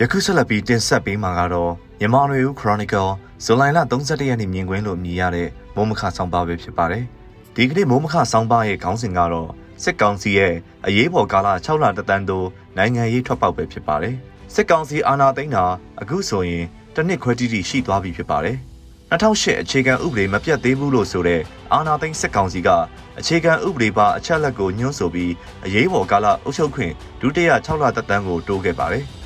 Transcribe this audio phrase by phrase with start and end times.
[0.00, 3.10] ယခုဆက်လက်ပြီးတင်ဆက်ပေးမှာကတော့မြန်မာနွေဦး Chronicle
[3.44, 7.04] ဇူလိုင်လ31ရက်နေ့မြင်ကွင်းလို့မြည်ရတဲ့မိုးမခဆောင်းပါပဲဖြစ်ပါတယ်။
[7.54, 9.50] ဒီကနေ့မိုးမခဆောင်းပါရဲ့ခေါင်းစဉ်ကတော့
[9.82, 10.54] စစ်ကောင်စီရဲ့
[10.86, 12.46] အရေးပေါ်ကာလ6လတသန်းသို့
[12.76, 14.14] နိုင်ငံရေးထွက်ပေါက်ပဲဖြစ်ပါတယ်။
[14.54, 15.64] စစ်ကောင်စီအာဏာသိမ်းတာ
[16.00, 16.64] အခုဆိုရင်
[16.94, 18.56] တစ်နှစ်ခွဲတိတိရှိသွားပြီဖြစ်ပါတယ်။
[19.12, 21.40] 2008အခြေခံဥပဒေမပြတ်သေးဘူးလို့ဆိုတဲ့
[21.72, 22.68] အာဏာသိမ်းစစ်ကောင်စီက
[23.18, 25.32] အခြေခံဥပဒေပါအချက်လက်ကိုညွှန်းဆိုပြီး
[25.64, 29.06] အရေးပေါ်ကာလအုပ်ချုပ်ခွင့်ဒုတိယ6လသက်တမ်းကိုတိုးခဲ့ပါတယ်။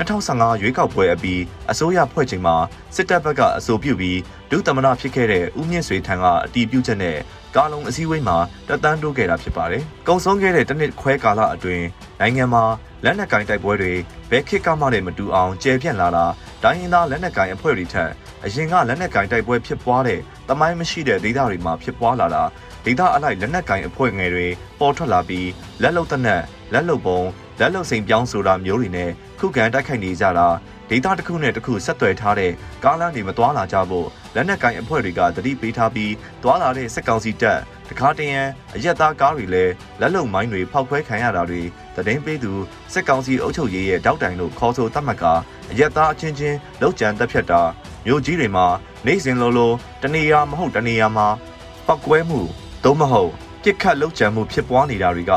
[0.00, 1.40] 2015ရွေးကောက်ပွဲအပြီး
[1.70, 2.56] အစိုးရဖွဲ့ချိန်မှာ
[2.94, 4.18] စစ်တပ်ဘက်ကအဆိုပြုပြီး
[4.50, 7.16] ဒုသမနာဖြစ်ခဲ့တဲ့ဦးမြင့်ဆွေထံကအတီးပြုချက်နဲ့
[7.56, 8.36] ကာလုံအစည်းအဝေးမှာ
[8.68, 11.86] တက်တန်းတိုးခဲ့တာဖြစ်ပါတယ်။ကုံဆုံးခဲ့တဲ့တစ်နှစ်ခွဲကာလအတွင်း
[12.20, 12.64] နိုင်ငံမှာ
[13.04, 13.92] လက်နက်ကင်တိုက်ပွဲတွေ
[14.30, 16.24] ဘယ်ခေတ်ကမှလည်းမတူအောင်ကျယ်ပြန့်လာတာ
[16.62, 18.10] တိုင်းရင်းသားလက်နက်ကင်အဖွဲ့တွေထက်
[18.44, 22.42] အရင်ကလက်နက်ကင်တိုက်ပွဲဖြစ်ပွားတဲ့တမိုင်းမရှိတဲ့ဒေသတွေမှာဖြစ်ပွားလာတာ
[22.84, 24.46] ဒေသအလိုက်လက်နက်ကင်အဖွဲ့ငယ်တွေ
[24.80, 25.48] ပေါ်ထွက်လာပြီး
[25.82, 27.20] လက်လုံတနက်လက်လုံပုံ
[27.60, 29.10] လက်လုံစိန်ပြောင်းဆိုတာမျိုးတွေနဲ့
[29.40, 30.48] ခုခံတိုက်ခိုက်နေကြတာ
[30.90, 32.52] ဒေတာတစ်ခုနဲ့တစ်ခုဆက်သွယ်ထားတဲ့
[32.84, 37.58] ကားလမ်းတွေမသွားလာကြဖို့လက်နက်ကိုင်အဖွဲ့တွေကတတိပေးထားပြီးသွားလာတဲ့စက်ကောင်စီတပ်
[37.88, 38.40] တခါတရံ
[38.74, 41.62] အရက်သားကားတွေလည်းလက်လုံမိုင်းတွေဖောက်ခွဲခံရတာတွေ
[42.06, 42.52] တည်င်းပေးသူ
[42.92, 45.24] စက်ကောင်စီအုပ်ချုပ်ရေးရဲ့တောက်တိုင်လို့ခေါ်ဆိုတတ်မှတ်က
[45.70, 47.62] အရက်သားအချင်းချင်းလောက်ကျန်တက်ဖြတ်တာ
[48.06, 48.66] မြို့ကြီးတွေမှာ
[49.06, 51.28] နေစဉ်လိုလိုတနေရာမဟုတ်တနေရာမှာ
[51.86, 52.40] ပောက်ကွဲမှု
[52.84, 53.30] သို့မဟုတ်
[53.62, 55.32] ပြစ်ခတ်လောက်ကျန်မှုဖြစ်ပွားနေတာတွေက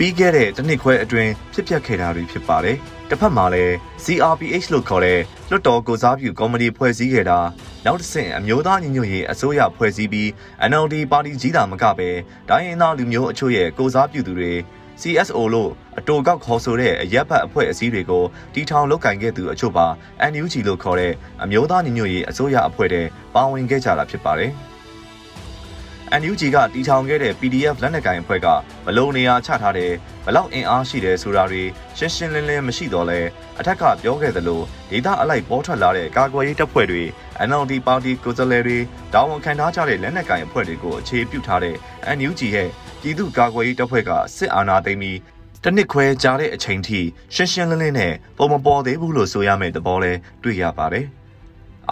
[0.00, 2.76] ပြီးခဲ့တဲ့တစ်နှစ်ခွဲအတွင်းဖြစ်ပျက်ခဲ့တာတွေဖြစ်ပါတယ်။
[3.08, 7.38] တစ်ဖက်မှာလည်း CRPH လို့ခေါ်တဲ့လွတ်တော်ကိုစားပြုကော်မတီဖွဲ့စည်းခဲ့တာ
[7.84, 10.28] နောက်တစ်ဆင့်အမျိုးသားညီညွတ်ရေးအစိုးရဖွဲ့စည်းပြီး
[10.70, 12.10] NLD ပါတီကြီးတာမကပဲ
[12.48, 14.52] ဒိုင်းရင်သားလူမျိုးအချို့ရဲ့ကိုစားပြုသူတွေ
[15.00, 19.86] CSO လို့အတူကောက်ခေါ်ဆိုတဲ့အရက်ဖတ်အဖွဲ့အစည်းတွေကိုတီထောင်လုတ်ကင်ခဲ့သူအချို့ပါ
[20.32, 24.52] NUG လို့ခေါ်တဲ့အမျိုးသားညီညွတ်ရေးအစိုးရအဖွဲ့တဲ့ပါဝင်ခဲ့ကြတာဖြစ်ပါတယ်။
[26.20, 28.46] NUG ကတီထောင်ခဲ့တဲ့ PDF လက်နက်ကိုင်အဖွဲ့က
[28.86, 29.92] ဘလုံနေရာချထားတယ်
[30.24, 31.62] ဘလောက်အင်အားရှိတယ်ဆိုတာတွေ
[31.98, 33.20] ရှင်းရှင်းလင်းလင်းမရှိတော့လဲ
[33.58, 37.02] အထက်ကပြောခဲ့သလိုဒေတာအလိုက်ပေါ်ထွက်လာတဲ့ကာကွယ်ရေးတပ်ဖွဲ့တွေ
[37.48, 38.78] NLD ပါတီကိုယ်စားလှယ်တွေ
[39.14, 41.76] တာဝန်ခံထားကြတဲ့လက်နက်ကိုင်အဖွဲ့တွေကိုအခြေပြုထားတဲ့
[42.16, 42.68] NUG ရဲ့
[43.00, 45.18] ပြည်သူ့ကာကွယ်ရေးတပ်ဖွဲ့ကစစ်အာဏာသိမ်းပြီး
[45.64, 47.00] တနစ်ခွဲကြားတဲ့အချိန်ထိ
[47.34, 51.06] ရှင်းရှင်းလင်းလင်းနဲ့ပုံမပေါ်သေးဘူးလို့ဆိုရမယ့်သဘောလဲတွေ့ရပါတယ်။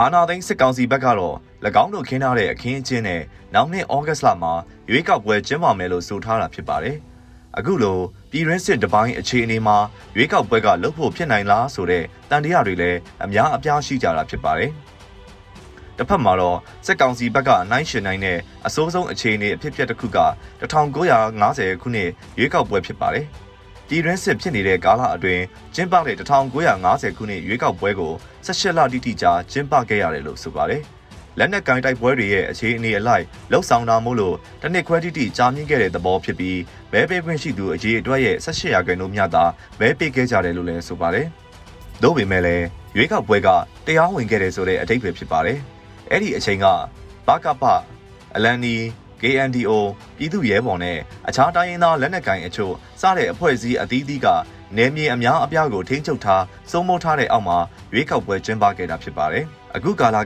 [0.00, 1.36] အာနာသိန်းစစ်ကောင်စီဘက်ကတော့၎
[1.82, 3.22] င်းတို့ခင်းထားတဲ့အခင်းအကျင်းနဲ့
[3.54, 4.52] နောက်နှစ်ဩဂတ်လမှာ
[4.90, 6.96] ရွေးကောက်ပွဲကျင်းပမယ်လို့ဆိုထားတာဖြစ်ပါတယ်။
[7.58, 7.98] အခုလို
[8.30, 9.76] ပြည်ရင်းစစ်တပိုင်းအခြေအနေမှာ
[10.16, 14.70] ရွေးကောက်ပွဲကလုပ်ဖို့ဖြစ်နိုင်လားဆိုတဲ့တန်တရားတွေလည်းအများအပြားရှိကြတာဖြစ်ပါတယ်။
[15.96, 20.18] တစ်ဖက်မှာတော့စက်ကောင်စီဘက်ကနိုင်ရှင်နိုင်တဲ့အစိုးဆုံးအခြေအနေအဖြစ်အပျက်တစ်ခုက
[20.60, 23.26] 1950ခုနှစ်ရွေးကောက်ပွဲဖြစ်ပါတယ်။
[23.88, 25.42] ပြည်တွင်းစစ်ဖြစ်နေတဲ့ကာလအတွင်း
[25.74, 28.12] ကျင်းပတဲ့1950ခုနှစ်ရွေးကောက်ပွဲကို
[28.46, 30.82] 18လတိတိကြာကျင်းပခဲ့ရတယ်လို့ဆိုပါတယ်။
[31.38, 36.58] လက်နက်ကင်တိုက်ပွဲတွေရဲ့အခြေအနေအလိုက်လှုပ်ဆောင်တာမို့လို့တနစ်ခွဲတိတိကြာမြင့်ခဲ့တဲ့သဘောဖြစ်ပြီး
[36.92, 39.44] မဲပေးခွင့်ရှိသူအရေးအတွက်ရဲ့18ရာခိုင်နှုန်းမြတာ
[39.80, 41.26] မဲပေးခဲ့ကြတယ်လို့လည်းဆိုပါတယ်။
[42.02, 42.64] သို့ပေမဲ့လည်း
[42.96, 43.48] ရွေးကောက်ပွဲက
[43.86, 45.58] တရားဝင်ခဲ့တယ်ဆိုတဲ့အတိတ်ပဲဖြစ်ပါတယ်။
[46.10, 46.66] အဲ့ဒီအချိန်က
[47.26, 47.64] ဘကပ
[48.36, 48.76] အလန်နီ
[49.22, 49.70] KNDO
[50.16, 54.26] ပြည်သူ့ရဲဘော်နဲ့အခြားတိုင်းရင်းသားလက်နက်ကိုင်အချို့စတဲ့အဖွဲ့အစည်းအသီးသီးက
[54.76, 57.58] နေမြေအများအပြားကိုထိန်းချုပ်ထားစိုးမိုးထားတဲ့အောက်မှာ
[57.92, 59.44] ရွေးကောက်ပွဲကျင်းပခဲ့တာဖြစ်ပါတယ်။
[59.76, 60.22] အခုကာလက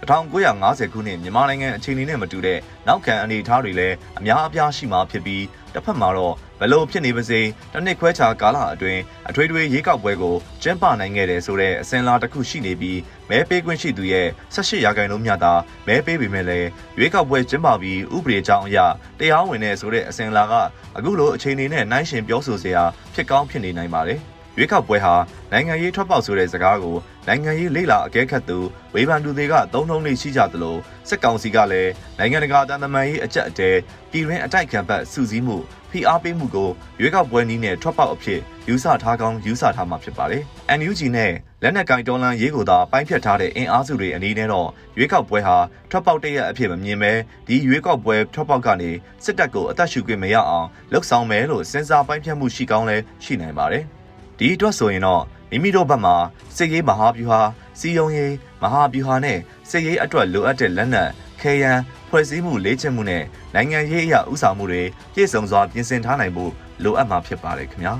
[0.00, 5.42] 1950ခုနှစ်မြန်မာနိုင်ငံအခြေအနေနဲ့မတူတဲ့နောက်ခံအနေအထားတွေလည်းအများအပြားရှိမှဖြစ်ပြီး
[5.74, 7.40] တစ်ဖက်မှာတော့ဘလို့ဖြစ်နေပါစေ
[7.72, 12.98] တစ်နှစ်ခွဲခြားကာလအတွင်းအထွေထွေရေးကောက်ပွဲကိုကျင်းပနိုင်ခဲ့တယ်ဆိုတဲ့အစင်လာတစ်ခုရှိနေပြီး
[13.30, 15.54] မဲပေးခွင့်ရှိသူရဲ့18ရာခိုင်နှုန်းမြတ်တာ
[15.86, 16.68] မဲပေးပေမဲ့လည်း
[16.98, 18.78] ရွေးကောက်ပွဲကျင်းပပြီးဥပဒေကြောင်းအရ
[19.18, 20.54] တရားဝင်တဲ့ဆိုတဲ့အစင်လာက
[20.96, 22.82] အခုလိုအခြေအနေနဲ့နှိုင်းယှဉ်ပြောဆိုစရာ
[23.14, 24.20] ဖြစ်ကောင်းဖြစ်နေနိုင်ပါတယ်
[24.58, 25.14] ရွေးကောက်ပွဲဟာ
[25.52, 26.96] နိုင်ငံရေးထွက်ပေါက်ဆိုတဲ့စကားကို
[27.28, 28.58] နိုင်ငံရေးလေလာအကဲခတ်သူ
[28.94, 30.76] ဝေဖန်သူတွေကသုံးထုံးနေရှိကြသလို
[31.08, 33.70] စစ်ကောင်စီကလည်းနိုင်ငံတကာတန်တမာရေးအကြက်အတဲ
[34.10, 35.56] ပြည်တွင်းအတိုက်ခံဘက်စုစည်းမှု
[35.90, 36.70] ဖိအားပေးမှုကို
[37.00, 40.42] ရွေးကောက်ပွဲနည်းနဲ့ထွက်ပေါက်အဖြစ်ယူဆထားကောင်းယူဆထားမှာဖြစ်ပါတယ်။
[40.78, 41.32] NUG နဲ့
[41.62, 45.56] လက်နက်ကင်တော်လန်ရေးကိုသာပိုင်းဖြတ်ထားတဲ့အင်အားစုတွေအနေနဲ့တော့ရွေးကောက်ပွဲဟာ
[45.90, 47.12] ထွက်ပေါက်တရက်အဖြစ်မမြင်ပဲ
[47.46, 48.90] ဒီရွေးကောက်ပွဲထွက်ပေါက်ကနေ
[49.24, 53.84] စစ်တပ်ကိုအသက်ရှူခွင့်မရအောင်လှုပ်ဆောင်မယ်လို့စဉ်းစားပိုင်းဖြတ်မှုရှိကောင်းလဲရှိနိုင်ပါတယ်။
[54.38, 56.14] ဒီအတွက်ဆိုရင်တော့မိမိတို့ဘက်မှာ
[56.56, 57.40] စစ်ရေးမဟာဗျူဟာ
[57.78, 59.38] စီယုံရေးမဟာဗျူဟာနဲ့
[59.70, 61.10] စစ်ရေးအတွက်လိုအပ်တဲ့လက်နက်
[61.40, 63.24] ခဲယမ်းဖွဲ့စည်းမှုလေ့ကျင့်မှုနဲ့
[63.54, 64.82] နိုင်ငံရေးအရာဥဆောင်မှုတွေ
[65.14, 67.94] ပြည့်စုံစွာပြင်ဆင်ထားနိုင်ဖို့လိုအပ်မှာဖြစ်ပါတယ်ခင်ဗျာ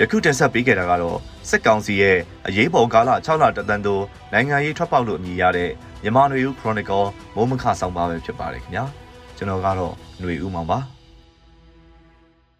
[0.00, 1.18] ယခုတင်ဆက်ပေးခဲ့တာကတော့
[1.48, 4.02] စက်ကောင်စီရဲ့အရေးပေါ်ကာလ6လတသန်းသို့
[4.32, 5.70] နိုင်ငံရေးထွက်ပေါက်လို့အမည်ရတဲ့
[6.02, 8.84] မြန်မာနွေဦး Chronicle မိုးမခဆောင်ပါပဲဖြစ်ပါတယ်ခင်ဗျာ
[9.36, 10.78] ကျွန်တော်ကတော့ຫນွေဦးမောင်ပါ